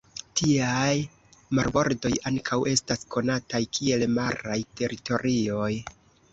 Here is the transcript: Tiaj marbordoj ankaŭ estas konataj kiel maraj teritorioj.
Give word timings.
Tiaj 0.39 0.93
marbordoj 1.59 2.11
ankaŭ 2.31 2.59
estas 2.73 3.05
konataj 3.17 3.63
kiel 3.79 4.09
maraj 4.17 4.59
teritorioj. 4.83 5.73